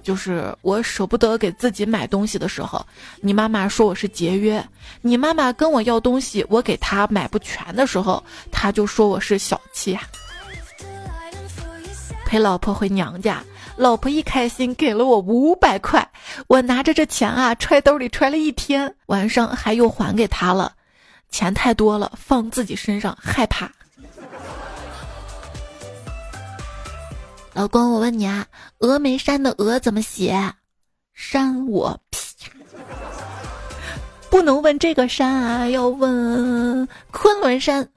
[0.04, 2.86] 就是我舍不得给自己买东西的时候，
[3.22, 4.62] 你妈妈说我是节约；
[5.02, 10.02] 你妈妈跟我要东西，我给她买不全的时候，她就说我是小气呀。
[12.34, 13.44] 陪老婆回娘家，
[13.76, 16.12] 老婆一开心给了我五百块，
[16.48, 20.74] 我拿着这钱啊揣兜里揣了一天，晚上还又还给他了，
[21.30, 23.72] 钱太多了放自己身上害怕。
[27.54, 28.48] 老公，我问你啊，
[28.80, 30.36] 峨眉山的峨怎么写？
[31.14, 32.50] 山我屁，
[34.32, 37.88] 不能问这个山啊，要问昆仑山。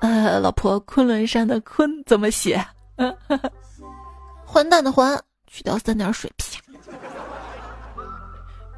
[0.00, 2.60] 呃，老婆，昆仑山的昆怎么写？
[4.50, 6.58] 混蛋的混，去掉三点水，啪！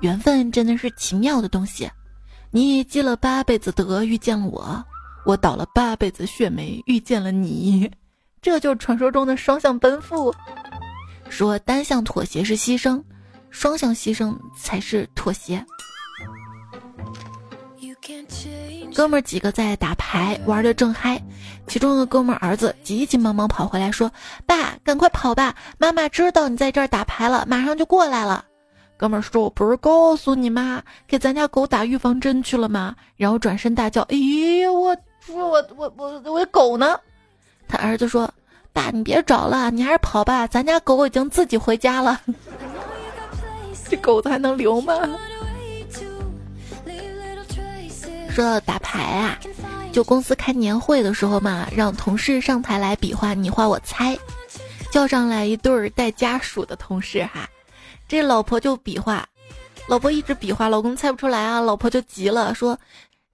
[0.00, 1.88] 缘分真的是奇妙的东西，
[2.50, 4.84] 你积了八辈子德遇见了我，
[5.24, 7.88] 我倒了八辈子血霉遇见了你，
[8.42, 10.34] 这就是传说中的双向奔赴。
[11.28, 13.00] 说单向妥协是牺牲，
[13.50, 15.64] 双向牺牲才是妥协。
[19.00, 21.18] 哥们儿几个在打牌，玩的正嗨。
[21.66, 24.12] 其中的哥们儿儿子急急忙忙跑回来，说
[24.44, 28.44] ：“爸，赶快跑吧，妈妈知道你在这儿打牌了，马上就过来了。”
[28.98, 30.82] 哥们儿说：“我不是告诉你吗？
[31.08, 34.94] 给咱家狗打预防针去了吗？”然后转身大叫：“咦，我
[35.28, 37.00] 我我我我狗呢？”
[37.66, 38.30] 他儿子说
[38.70, 42.20] ：“爸，你别找了，你还是跑吧，咱家狗已经自己回家了。
[43.88, 44.92] 这狗子还能留吗？”
[48.30, 49.38] 说到打牌啊，
[49.92, 54.16] 就公司开年会的时候嘛，让同事上台来比划你画我猜，
[54.90, 57.48] 叫上来一对儿带家属的同事哈，
[58.08, 59.26] 这老婆就比划，
[59.88, 62.78] 老婆一直比划，老公猜不出来啊，老婆就急了，说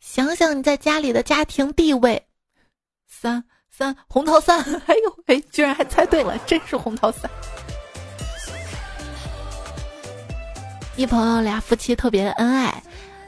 [0.01, 2.25] 想想你在家里的家庭地位，
[3.07, 7.31] 三三红桃三， 哎呦哎，居然还猜对了，真是红桃三。
[10.97, 12.83] 一朋友俩夫妻特别恩爱。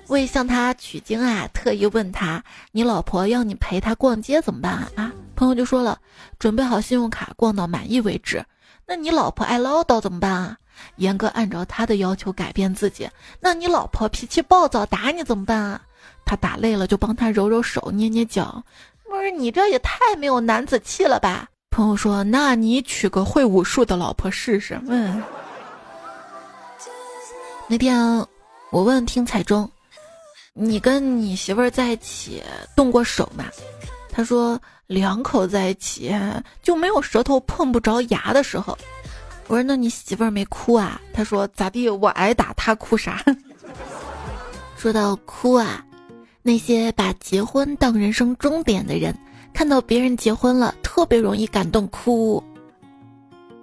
[0.08, 2.42] 为向他取经啊，特意问他
[2.72, 5.98] ：“你老婆要你陪她逛街怎么办啊？”朋友就说了
[6.38, 8.44] ：“准备好信用卡，逛到满意为止。”
[8.86, 10.56] 那你老婆爱唠叨怎么办啊？
[10.96, 13.08] 严格按照他的要求改变自己。
[13.38, 15.80] 那你老婆脾气暴躁，打你怎么办啊？
[16.24, 18.62] 他打累了就帮他揉揉手，捏捏脚。
[19.04, 21.48] 不是你这也太没有男子气了吧？
[21.70, 25.22] 朋友说：“那你娶个会武术的老婆试试。”嗯。
[27.68, 28.26] 那天
[28.70, 29.70] 我问听彩中。
[30.60, 32.42] 你跟你媳妇儿在一起
[32.74, 33.44] 动过手吗？
[34.10, 36.12] 他说两口在一起
[36.62, 38.76] 就没有舌头碰不着牙的时候。
[39.46, 41.00] 我说那你媳妇儿没哭啊？
[41.12, 41.88] 他说咋地？
[41.88, 43.24] 我挨打，他哭啥？
[44.76, 45.84] 说到哭啊，
[46.42, 49.16] 那些把结婚当人生终点的人，
[49.54, 52.42] 看到别人结婚了，特别容易感动哭。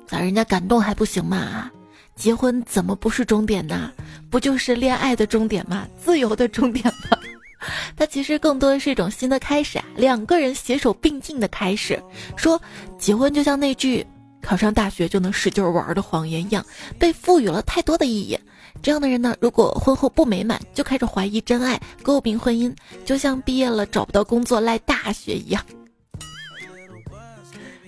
[0.07, 1.69] 咋人家感动还不行吗？
[2.15, 3.91] 结婚怎么不是终点呢？
[4.29, 5.87] 不就是恋爱的终点吗？
[6.03, 7.17] 自由的终点吗？
[7.97, 12.01] 它其实更多的是一种新的开始啊，两个人携手并进的开始。
[12.35, 12.61] 说
[12.97, 14.05] 结婚就像那句
[14.41, 16.65] 考上大学就能使劲玩的谎言一样，
[16.97, 18.37] 被赋予了太多的意义。
[18.81, 22.73] 这样的人呢，如果婚后不美满，就开始怀疑真爱，诟病婚姻，
[23.03, 25.63] 就像毕业了找不到工作赖大学一样。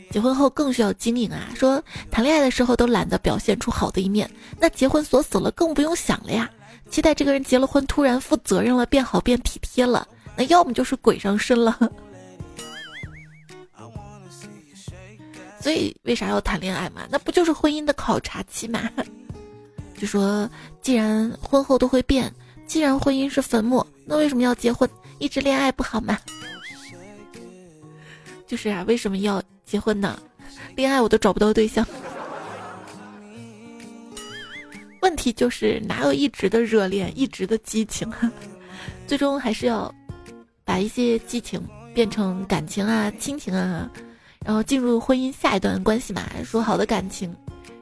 [0.10, 1.50] 结婚后更需要经营啊！
[1.54, 6.50] 说谈恋爱的时候都懒得表现出好的一面，那结婚锁死了更不用想了呀。
[6.90, 11.78] 期待这个人结了婚突然负责任了，变好变体贴了，那要么就是鬼上身了。
[15.60, 17.02] 所以为啥要谈恋爱嘛？
[17.12, 18.90] 那不就是婚姻的考察期嘛？
[20.00, 20.50] 就说
[20.82, 22.34] 既然婚后都会变，
[22.66, 24.90] 既然婚姻是坟墓，那为什么要结婚？
[25.20, 26.18] 一直恋爱不好吗？
[28.48, 29.44] 就是啊，为什么要？
[29.68, 30.18] 结婚呢，
[30.78, 31.86] 恋爱我都找不到对象。
[35.02, 38.10] 问题就是哪有一直的热恋，一直的激情？
[39.06, 39.94] 最终还是要
[40.64, 41.62] 把一些激情
[41.94, 43.90] 变成感情啊、亲情啊，
[44.46, 46.24] 然后进入婚姻下一段关系嘛。
[46.44, 47.34] 说好的感情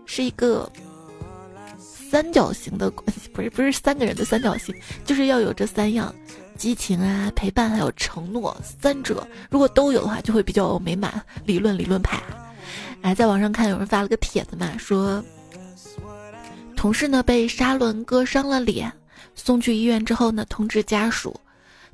[0.06, 0.70] 是一个
[1.78, 6.14] 三角形的关系，不是不是三个人的三角形，就是要有这三样。
[6.58, 11.22] 激情啊，陪伴还有承诺，三者如果都有的话，就会比较美满。
[11.46, 12.22] 理论理论派，
[13.02, 15.24] 哎，在网上看有人发了个帖子嘛，说
[16.76, 18.92] 同事呢被砂轮割伤了脸，
[19.36, 21.40] 送去医院之后呢，通知家属，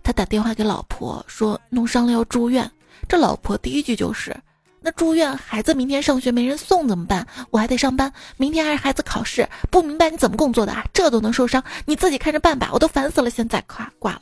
[0.03, 2.69] 他打电话给老婆说弄伤了要住院。
[3.07, 4.35] 这老婆第一句就是
[4.79, 7.25] 那住院，孩子明天上学没人送怎么办？
[7.49, 10.85] 我还得上班，明天还是孩子考试，不明白你怎么工作的啊？
[10.93, 12.69] 这都能受伤，你自己看着办吧。
[12.71, 14.21] 我都烦死了，现在夸挂了。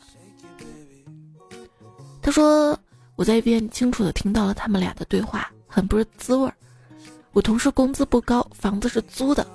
[2.21, 2.77] 他说
[3.15, 6.53] ：“我在一边清楚的听到了他们俩的对话，很不是滋味儿。
[7.31, 9.45] 我同事工资不高，房子是租的，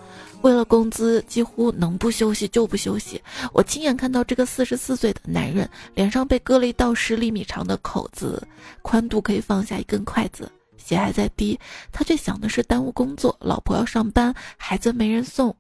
[0.43, 3.21] 为了工资几乎能不休息就不休息。
[3.53, 8.47] 我亲眼看到这个四十四岁的男人脸上被割了一道十厘米长的口子，
[8.81, 11.59] 宽度可以放下一根筷子，血还在滴，
[11.93, 15.55] 他却想的是耽误工作，老婆要上班，孩子没人送。”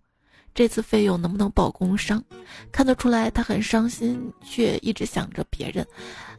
[0.54, 2.22] 这次费用能不能报工伤？
[2.70, 5.84] 看得出来他很伤心，却一直想着别人，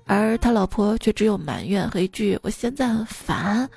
[0.06, 3.68] 而他老婆却只有埋怨和一句：“我现在很烦。”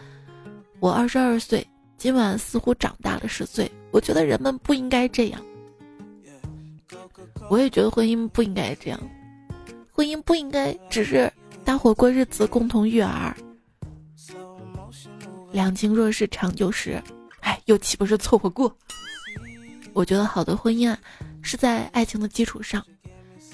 [0.80, 3.70] 我二十二岁，今晚似乎长大了十岁。
[3.90, 5.40] 我觉得人们不应该这样。
[7.48, 9.00] 我也觉得婚姻不应该这样，
[9.90, 11.32] 婚姻不应该只是
[11.64, 13.34] 搭伙过日子，共同育儿。
[15.50, 17.02] 两情若是长久时，
[17.40, 18.70] 哎，又岂不是凑合过？
[19.94, 20.98] 我觉得好的婚姻啊，
[21.40, 22.84] 是在爱情的基础上，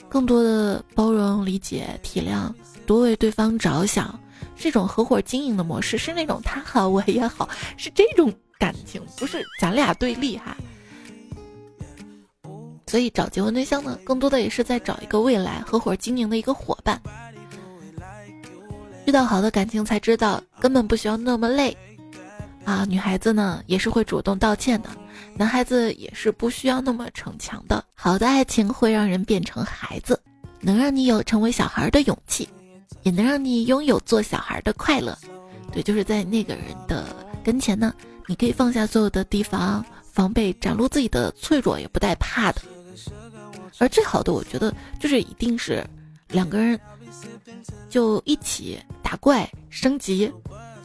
[0.09, 2.53] 更多的包容、理解、体谅，
[2.87, 4.19] 多为对方着想，
[4.57, 10.57] 这种合伙经营的模式，是那种他好我也好，是这种感情，不是咱俩对立哈。
[12.87, 17.01] 所以找结婚对象呢，更多的也是在找一个未来合伙经营的一个伙伴。
[19.05, 21.77] 遇到好的感情才知道，根本不需要那么累。
[22.65, 24.89] 啊，女孩子呢也是会主动道歉的，
[25.37, 27.85] 男孩子也是不需要那么逞强的。
[27.95, 30.21] 好的爱情会让人变成孩子，
[30.61, 32.49] 能让你有成为小孩的勇气，
[33.03, 35.17] 也能让你拥有做小孩的快乐。
[35.73, 37.93] 对，就是在那个人的跟前呢，
[38.27, 42.63] 你可以放下所有的地方防备，展露自己的脆弱，也不带怕的。
[43.79, 45.85] 而最好的，我觉得就是一定是
[46.29, 46.79] 两个人
[47.91, 50.33] 就一起打怪升级。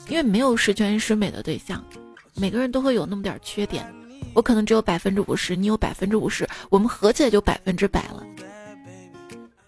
[0.07, 1.85] 因为没有十全十美的对象，
[2.33, 3.85] 每个人都会有那么点缺点。
[4.33, 8.23] 我可能只有百分之五十，你有百分之五十，我们合起来就百分之百了。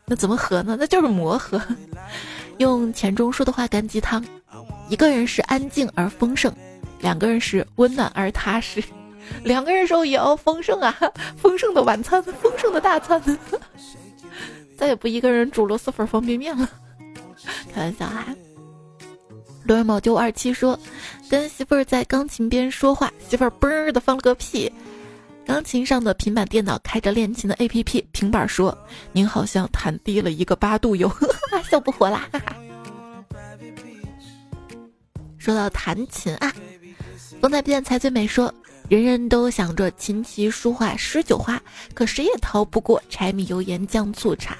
[0.05, 0.75] 那怎么合呢？
[0.79, 1.61] 那就是磨合。
[2.57, 4.23] 用钱钟书的话干鸡汤：
[4.89, 6.53] 一个人是安静而丰盛，
[6.99, 8.83] 两个人是温暖而踏实。
[9.43, 10.95] 两个人时候也要丰盛啊，
[11.37, 13.21] 丰盛的晚餐，丰盛的大餐。
[14.77, 16.69] 再也不一个人煮螺蛳粉方便面了。
[17.73, 18.27] 开玩笑啊。
[19.67, 20.77] 尔某九二七说
[21.29, 24.71] ：“跟媳妇儿在钢琴边说话，媳妇儿嘣儿的放了个屁。
[25.45, 28.75] 钢琴上的平板电脑开着练琴的 A P P，平板说
[29.13, 31.11] ：‘您好像弹低了一个八度哟，
[31.69, 32.27] 笑不活啦！’
[35.37, 36.53] 说到弹琴啊，
[37.41, 38.53] 风采变才最美说：
[38.89, 41.61] 人人都想着琴棋书画诗酒花，
[41.93, 44.57] 可谁也逃不过柴米油盐酱醋茶。”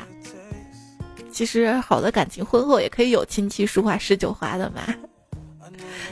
[1.32, 4.82] 其实好的感情，婚后也可以有琴棋书画诗酒花的嘛。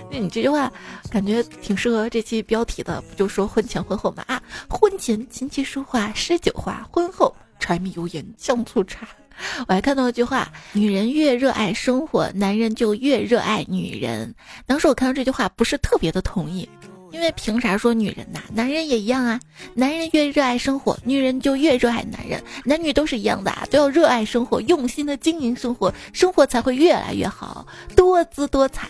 [0.09, 0.71] 那你这句话
[1.11, 4.23] 感觉挺适合这期标题的，不就说婚前婚后嘛？
[4.27, 9.07] 啊，婚前琴棋书画诗酒花，婚后柴米油盐酱醋茶。
[9.67, 14.33] 我还看到一句话：女人越热爱生活，男人就越热爱女人。
[14.65, 16.67] 当时我看到这句话，不是特别的同意。
[17.11, 18.39] 因为凭啥说女人呐？
[18.53, 19.39] 男人也一样啊！
[19.73, 22.41] 男人越热爱生活，女人就越热爱男人。
[22.63, 28.89] 男女都是一样的啊，都要热爱生活，用心的经营生活，生活才会越来越好，多姿多彩。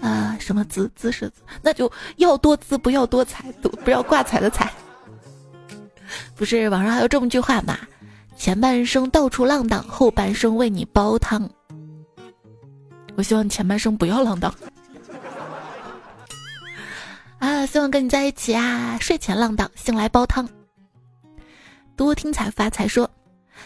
[0.00, 1.30] 啊，什么姿姿势？
[1.60, 4.72] 那就要多姿，不要多彩，不不要挂彩的彩。
[6.34, 7.76] 不是网上还有这么句话吗？
[8.36, 11.48] 前半生到处浪荡，后半生为你煲汤。
[13.16, 14.54] 我希望前半生不要浪荡。
[17.40, 18.98] 啊，希望跟你在一起啊！
[19.00, 20.46] 睡前浪荡，醒来煲汤。
[21.96, 23.10] 多听才发财说，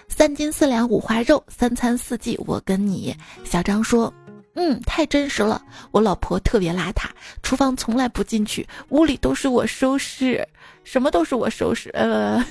[0.09, 3.15] 三斤四两五花肉，三餐四季我跟你。
[3.43, 4.15] 小张说，
[4.55, 5.61] 嗯，太真实了。
[5.91, 7.09] 我老婆特别邋遢，
[7.43, 10.47] 厨房从来不进去，屋里都是我收拾，
[10.85, 11.91] 什么都是我收拾。
[11.91, 12.45] 呃，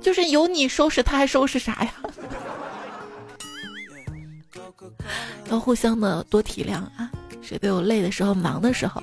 [0.00, 1.92] 就是有你收拾，他还收拾啥呀？
[5.50, 7.10] 要互相的多体谅啊，
[7.42, 9.02] 谁都有累的时候，忙的时候。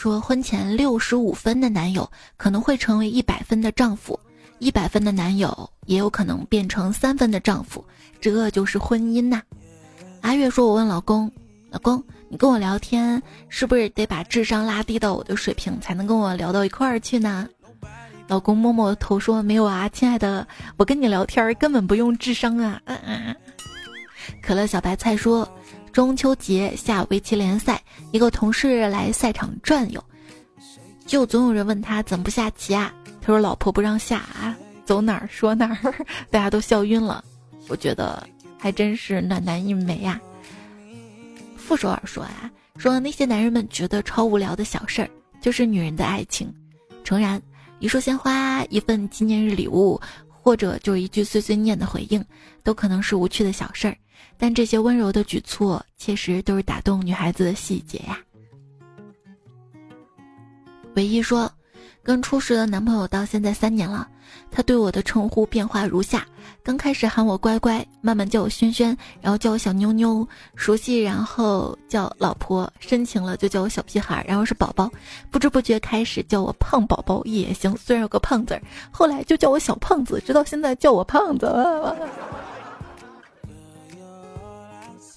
[0.00, 4.18] 说婚前六十五分的男友可能会成为一百分的丈夫，
[4.58, 7.84] 一百分的男友也有可能变成三分的丈夫，
[8.18, 9.42] 这就是婚姻呐。
[10.22, 11.30] 阿月说：“我问老公，
[11.68, 17.46] 老公，你跟我聊天是不是得把智商拉低到我的水平才能跟我聊到一块儿去呢？”
[18.26, 22.80] 老公摸摸头说：“没有啊，亲爱的，我跟你聊天根本不用智商啊。”。
[24.40, 25.46] 可乐小白菜说。
[25.92, 30.02] 中秋节下围棋联赛，一个同事来赛场转悠，
[31.04, 32.94] 就总有人问他怎么不下棋啊？
[33.20, 35.94] 他说老婆不让下啊，走哪儿说哪儿，
[36.30, 37.24] 大家都笑晕了。
[37.68, 38.26] 我觉得
[38.56, 40.20] 还真是暖男一枚呀。
[41.56, 46.52] 傅首尔说啊，说那些男人们觉得超无聊的小事儿，就是女人的爱情。
[47.02, 47.40] 诚然，
[47.80, 52.24] 一束鲜花，一份纪念日礼物，或者就一句碎碎念的回应，
[52.62, 53.96] 都可能是无趣的小事儿。
[54.36, 58.18] 但这些温柔的举措，确实都是打动女孩子的细节呀。
[60.94, 61.50] 唯一说，
[62.02, 64.08] 跟初识的男朋友到现在三年了，
[64.50, 66.26] 他对我的称呼变化如下：
[66.64, 70.26] 刚开始喊我乖乖，慢慢叫我轩轩，然后叫我小妞妞，
[70.56, 74.90] 熟悉然后叫老婆，深情了就叫我小屁孩，然后是宝宝，
[75.30, 81.46] 不知不觉开始叫我胖宝宝也行，虽然有个胖字儿，后来就叫我小胖子，直到现在叫我胖子。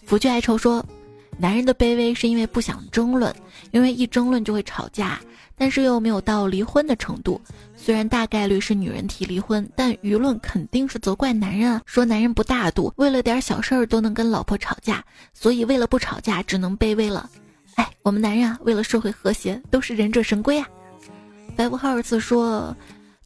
[0.06, 0.86] 不惧哀愁说，
[1.38, 3.34] 男人的卑微是因为不想争论，
[3.72, 5.20] 因为一争论就会吵架，
[5.58, 7.42] 但是又没有到离婚的程度。
[7.76, 17.30] 虽然大概率是女人提离婚，但舆论肯定是责怪男人啊，说男人不大度，为了点小事儿都能跟老婆吵架，所以为了不吵架只能卑微了。
[17.76, 20.68] 哎，我们男人啊，为了社会和谐都是忍者神龟啊。
[21.56, 22.76] 白布哈尔斯说，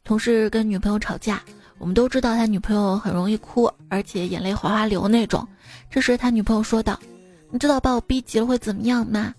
[0.04, 1.42] 同事跟女朋友吵架。
[1.78, 5.46] 我们都知道他女朋友很容易哭，而且眼泪哗哗流那种。
[5.90, 6.98] 这时他女朋友说道
[7.50, 9.34] ：“你知道把我逼急了会怎么样吗？”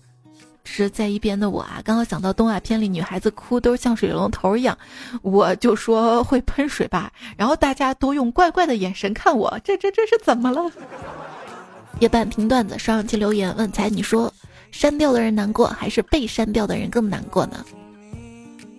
[0.62, 4.76] 是在一边的我啊，刚好想到动画片里女孩子哭都是像水龙头一样，
[5.22, 7.10] 我就说会喷水吧。
[7.36, 10.70] 然后大家都用怪怪的眼神看我，这这这是怎么了？
[11.98, 14.32] 夜半听段子，上期留言问才你说，
[14.70, 17.64] 删掉的人难过还是被删掉的人更难过呢？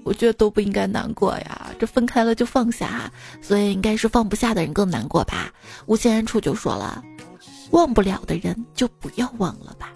[0.03, 3.11] 我觉得都不应该难过呀，这分开了就放下，
[3.41, 5.51] 所以应该是放不下的人更难过吧。
[5.87, 7.03] 无限处就说了，
[7.71, 9.91] 忘不了的人就不要忘了吧。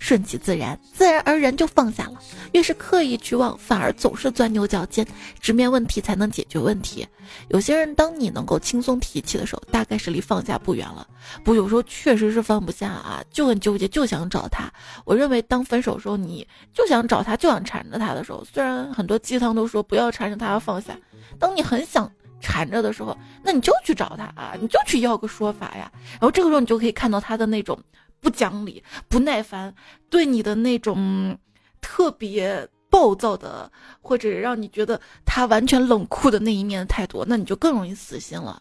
[0.00, 2.22] 顺其自然，自然而然就放下了。
[2.52, 5.04] 越是刻意去忘，反而总是钻牛角尖。
[5.40, 7.04] 直面问题才能解决问题。
[7.48, 11.04] 有些人，当你能够轻松提起的时候，大概是离放下不远了。
[11.42, 14.72] 不，有时候确实是放不下啊，就很纠结，就想找他。
[15.04, 20.96] 我认为，当分手时候，你就想找他，就想缠着他的时候，虽然很多鸡汤都说不要缠着他，要放下。
[21.40, 22.10] 当你很想
[22.58, 25.90] 缠着的时候，那你就去找他啊，你就去要个说法呀。
[26.12, 27.78] 然后这个时候，你就可以看到他的那种。
[28.20, 29.72] 不讲理、不耐烦，
[30.10, 31.38] 对你的那种
[31.80, 38.60] 特别暴躁的，或者让你觉得他完全冷酷的那一面的态度，那你就更容易死心了。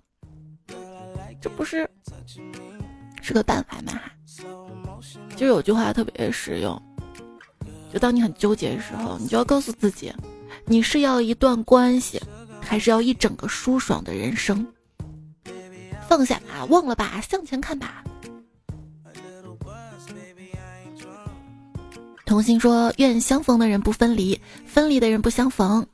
[1.42, 1.90] 这不是
[3.20, 4.00] 是个办法吗？
[5.36, 6.80] 就有句话特别实用，
[7.92, 10.14] 就当你很纠结的时候，你就要告诉自己，
[10.66, 12.22] 你是要一段关系，
[12.68, 14.66] 还是要一整个舒爽的人生？
[16.08, 18.04] 放下吧，忘了吧，向前看吧。
[22.26, 25.86] 童心说：“愿相逢的人不分离，分离的人不相逢。”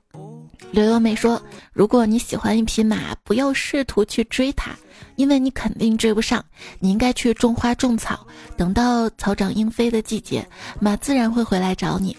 [0.71, 1.39] 刘优美说
[1.71, 4.71] ：“如果你喜欢一匹马，不要试图去追它，
[5.15, 6.43] 因为你肯定追不上。
[6.79, 8.25] 你应该去种花种草，
[8.57, 10.47] 等到草长莺飞的季节，
[10.79, 12.17] 马自然会回来找你。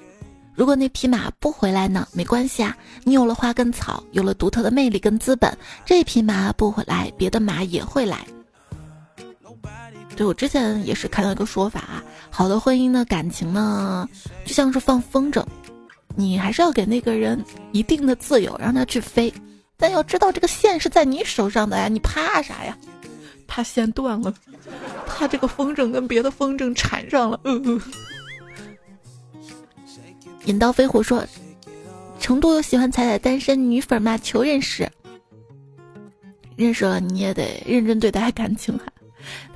[0.55, 2.07] 如果那匹马不回来呢？
[2.13, 8.25] 没关系啊，你有了花跟草，有了独特的魅力跟资本，这匹马不回来，别的马也会来。”
[10.17, 14.09] 对我之前也是看到一个说法啊，好的婚姻呢，感情呢，
[14.45, 15.45] 就像是放风筝，
[16.15, 19.33] 你还是要给那个人一定的自由，让他去飞，
[19.77, 22.79] 但要知道这个线是在你手上的呀，你怕啥呀？
[23.49, 24.33] 怕线断了，
[25.07, 27.41] 怕这个风筝跟别的风筝缠上了。
[27.43, 27.81] 嗯嗯
[30.47, 31.25] 引刀飞虎说，
[32.21, 34.19] 成都有喜欢彩彩单身女粉吗？
[34.19, 34.89] 求认识，
[36.57, 38.85] 认识了你也得认真对待感情哈。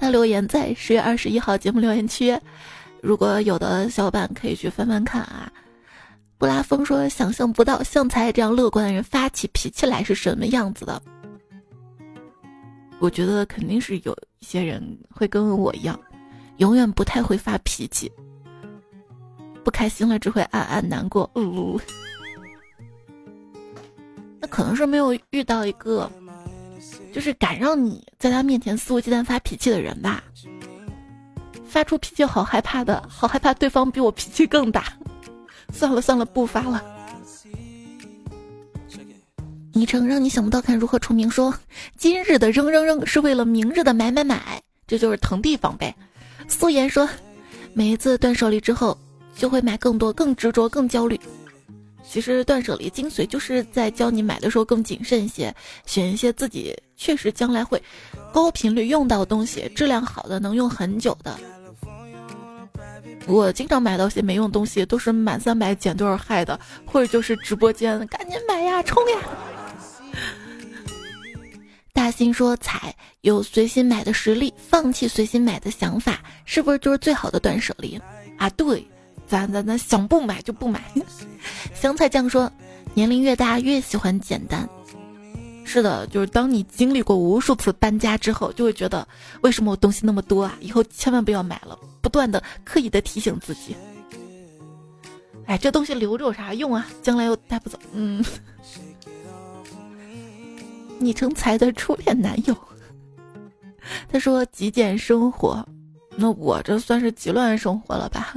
[0.01, 2.39] 他留言在十月二十一号节目留言区，
[3.03, 5.53] 如果有的小伙伴可以去翻翻看啊。
[6.39, 11.03] 布拉风说：“想象不到像才这样乐观的人发起脾气来是什么样子的。”
[13.01, 14.81] 我觉得肯定是有一些人
[15.11, 15.99] 会跟我一样，
[16.59, 18.11] 永远不太会发脾气，
[19.69, 21.31] 不开心了只会暗暗难过。
[21.35, 21.79] 呜，
[24.41, 26.11] 那可能是没有遇到一个。
[27.13, 30.25] 就是敢让你在他面前肆无忌惮发脾气的人吧，
[31.67, 34.85] 发出脾气好害怕的，好害怕对方比我脾气更大。
[35.71, 36.83] 算了算了，不发了。
[39.75, 41.31] 昵称让你想不到，看如何出名。
[41.31, 41.53] 说
[41.99, 45.95] 今日的扔扔扔是为了明日的买买买，这就是腾地方呗。
[46.49, 47.07] 素颜说，
[47.75, 48.97] 每一次断舍离之后，
[49.39, 51.19] 就会买更多，更执着，更焦虑。
[52.11, 55.55] 其实断舍离精髓就是在教你买的时候更谨慎一些，
[55.87, 57.81] 选一些自己确实将来会
[58.33, 61.39] 高频率用到的东西，质量好的，能用很久的。
[63.27, 69.19] 我经常买到些没用东西，都是满三百减多少害的，或者就是直播间赶紧买呀，冲呀！
[71.93, 78.01] 大新说：“彩有随心买的实力，放弃随心买的想法，是不是就是最好的断舍离
[78.39, 78.83] 啊？”对。
[79.29, 80.83] 咱咱咱想不买就不买。
[81.75, 82.51] 香菜酱说，
[82.95, 84.69] 年龄越大越喜欢简单。
[85.65, 89.07] 是的，就是当你经历过无数次搬家之后，就会觉得
[89.43, 90.57] 为什么我东西那么多啊？
[90.61, 93.77] 以后千万不要买了，不断的刻意的提醒自己。
[95.45, 96.87] 哎，这东西留着有啥用啊？
[97.03, 97.79] 将来又带不走。
[97.93, 98.25] 嗯。
[100.99, 102.57] 你成才的初恋男友。
[104.11, 105.67] 他说极简生活，
[106.17, 108.35] 那我这算是极乱生活了吧？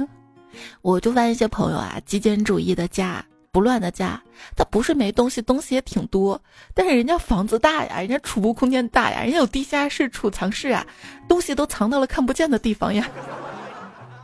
[0.80, 4.22] 我就发现一些朋友啊，极简主义的家，不乱的家，
[4.56, 6.40] 他不是没东西，东西也挺多，
[6.74, 10.86] 但是人家房子大呀，人家储物空间大呀，人家有地下室、储藏室啊，
[11.28, 13.08] 东西都藏到了看不见的地方呀。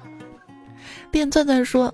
[1.13, 1.93] 电钻钻说，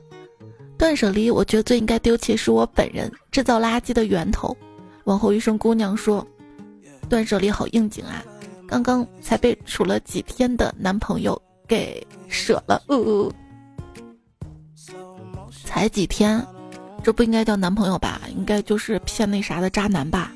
[0.77, 4.57] 断舍离，我觉得最应该丢弃是我本人，制造垃圾的源头。
[5.05, 6.27] 往后余生姑娘说，
[7.09, 8.25] 断舍离好应景啊，
[8.67, 13.33] 刚刚才被处了几天的男朋友给舍了，呃。
[15.65, 16.45] 才几天，
[17.03, 18.21] 这不应该叫男朋友吧？
[18.37, 20.31] 应该就是骗那啥的渣男吧？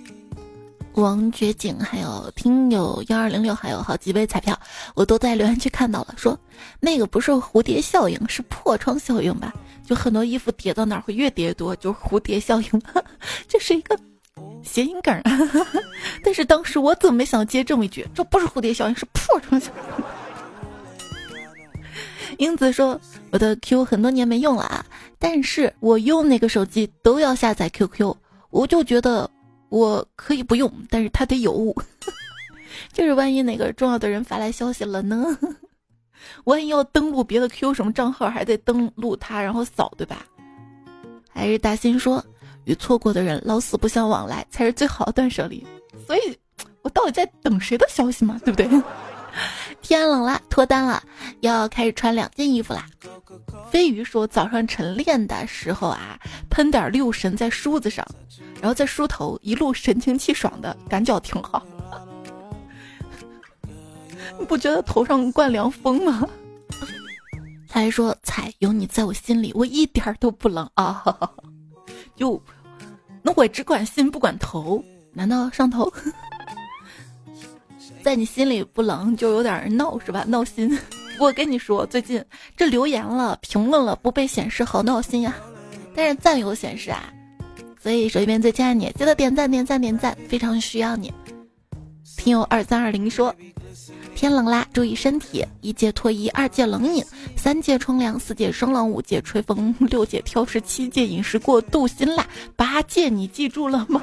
[0.94, 4.58] 王绝景，还有听友幺二零六，还有好几位彩票，
[4.94, 6.36] 我都在留言区看到了，说
[6.80, 9.54] 那个不是蝴蝶效应，是破窗效应吧？
[9.86, 12.82] 就很多衣服叠到哪儿会越叠越多，就是蝴蝶效应，
[13.46, 13.96] 这是一个
[14.64, 15.22] 谐音梗。
[16.24, 18.04] 但是当时我怎么没想接这么一句？
[18.12, 20.04] 这不是蝴蝶效应，是破窗效应。
[22.38, 22.98] 英子说
[23.30, 24.84] ：“我的 Q 很多年没用了啊，
[25.18, 28.14] 但是我用那个手机都要下载 QQ，
[28.50, 29.28] 我就觉得
[29.68, 31.74] 我可以不用，但是他得有，
[32.92, 35.36] 就是万一哪个重要的人发来消息了呢？
[36.44, 40.24] 万一要登录别的 Q 什么账号，还得登录他，然后扫，对吧？”
[41.28, 42.24] 还是大新说
[42.66, 45.66] ：“与错过的人老死不相往来，才是最好的断舍离。”
[46.06, 46.38] 所以，
[46.82, 48.40] 我到底在等谁的消息嘛？
[48.44, 48.82] 对不对？
[49.80, 51.02] 天冷了，脱单了，
[51.40, 52.86] 要开始穿两件衣服啦。
[53.70, 56.18] 飞鱼说早上晨练的时候啊，
[56.50, 58.06] 喷点六神在梳子上，
[58.60, 61.64] 然后再梳头，一路神清气爽的，感觉挺好。
[64.38, 66.28] 你不觉得头上灌凉风吗？
[67.68, 71.02] 他还说彩有你在我心里，我一点都不冷啊。
[72.16, 72.42] 就，
[73.22, 75.90] 那我只管心不管头，难道上头？
[78.08, 80.24] 在你心里不冷就有点闹是吧？
[80.26, 80.78] 闹心。
[81.20, 82.24] 我跟你说，最近
[82.56, 85.36] 这留言了、评论了不被显示，好闹心呀。
[85.94, 87.12] 但是赞有显示啊，
[87.78, 91.12] 所以手机边最亲爱的你，记得点赞、点赞、点赞，非常需要你。
[92.16, 93.34] 听友二三二零说，
[94.14, 95.44] 天冷啦，注意身体。
[95.60, 97.04] 一戒脱衣，二戒冷饮，
[97.36, 104.00] 三戒冲凉，四戒生冷，五戒吹风，六戒挑食，七戒饮食过度辛辣，八戒你记住了吗？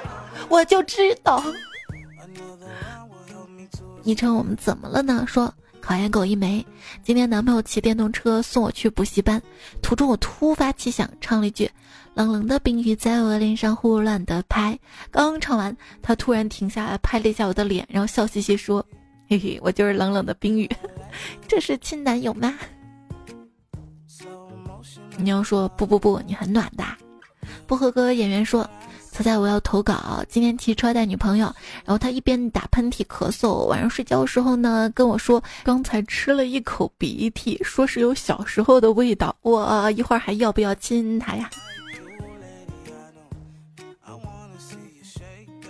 [0.50, 1.42] 我就知道。
[4.08, 5.26] 昵称我们怎么了呢？
[5.28, 5.52] 说
[5.82, 6.64] 考研狗一枚。
[7.02, 9.38] 今天男朋友骑电动车送我去补习班，
[9.82, 11.70] 途中我突发奇想，唱了一句
[12.16, 14.78] ：“冷冷的冰雨在我脸上胡乱的拍。”
[15.12, 18.82] 刚唱完，他突然停下来拍了一下我的脸，然后笑嘻嘻说
[19.28, 20.66] ：“嘿嘿，我就是冷冷的冰雨。
[21.46, 22.54] ”这是亲男友吗？
[25.18, 26.84] 你要说不不不，你很暖的。
[27.66, 28.66] 不合格演员说。
[29.18, 30.22] 猜猜我要投稿。
[30.28, 31.46] 今天骑车带女朋友，
[31.84, 39.34] 然后他一边打喷嚏咳嗽，晚上睡觉的时候呢，跟我说刚才吃了一口鼻涕，说是有小时候的味道。
[39.42, 41.50] 我一会儿还要不要亲他呀？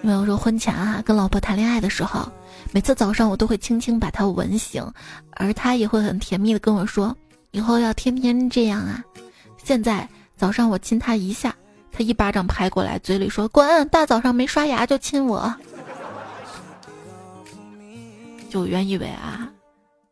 [0.03, 2.31] 没有说婚前啊，跟老婆谈恋爱的时候，
[2.71, 4.87] 每次早上我都会轻轻把她吻醒，
[5.31, 7.17] 而她也会很甜蜜的跟我说，
[7.53, 9.03] 以后要天天这样啊。
[9.65, 11.57] 现在早上我亲她一下。
[11.99, 13.89] 他一巴掌拍过来，嘴里说：“滚！
[13.89, 15.53] 大早上没刷牙就亲我。”
[18.49, 19.51] 就原以为啊，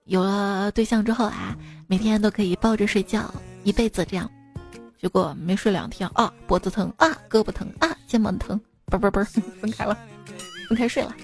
[0.07, 1.57] 有了对象之后啊，
[1.87, 3.33] 每天都可以抱着睡觉，
[3.63, 4.29] 一辈子这样。
[5.01, 9.25] 结果没睡两天啊，脖子疼啊，胳膊疼啊，肩膀疼，嘣嘣嘣，
[9.63, 9.97] 分开了，
[10.69, 11.15] 分开睡了。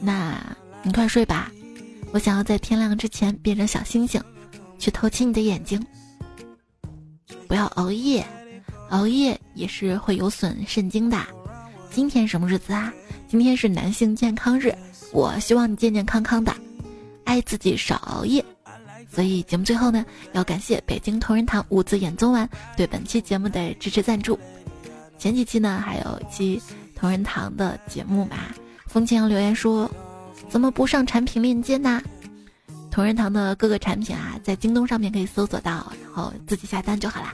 [0.00, 0.36] 那
[0.82, 1.48] 你快睡吧，
[2.10, 4.20] 我想要在天亮之前变成小星星，
[4.80, 5.80] 去偷亲你的眼睛。
[7.46, 8.26] 不要熬夜。
[8.90, 11.18] 熬夜也是会有损肾精的。
[11.90, 12.92] 今天什么日子啊？
[13.28, 14.72] 今天是男性健康日，
[15.12, 16.54] 我希望你健健康康的，
[17.24, 18.44] 爱自己，少熬夜。
[19.10, 24.38] 所以节目最后呢，要感谢北京同仁堂五子衍宗丸对本期节目的支持赞助。
[25.18, 26.60] 前几期呢，还有一期
[26.96, 28.36] 同仁堂的节目嘛。
[28.86, 29.90] 风清扬留言说
[30.48, 32.02] ：“怎么不上产品链接呢？”
[32.90, 37.32] 同仁堂的各个产品啊，在京东上面可以搜索到，然后自己下单就好啦。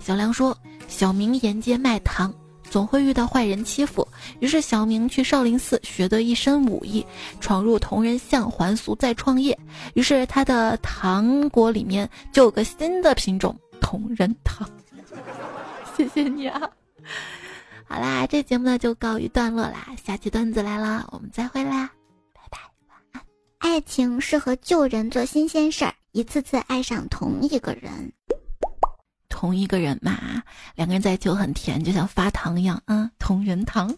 [0.00, 0.56] 小梁说。
[0.88, 2.32] 小明沿街卖糖，
[2.70, 4.06] 总会遇到坏人欺负，
[4.40, 7.04] 于是小明去少林寺学得一身武艺，
[7.40, 9.58] 闯入同人巷还俗再创业。
[9.94, 14.68] 于是他的糖果里面就有个新的品种——同仁糖。
[15.96, 16.60] 谢谢你啊！
[17.88, 21.90] 好啦，这节目呢就告一段落啦，下期段子来了，我们再会啦，
[22.34, 22.58] 拜拜，
[22.88, 23.22] 晚安。
[23.58, 28.12] 爱情适合旧人做新鲜事儿，一次次爱上同一个人。
[29.36, 30.16] 同一个人嘛，
[30.76, 33.94] 两个人在一起就很甜，就像发糖一样啊，同仁堂。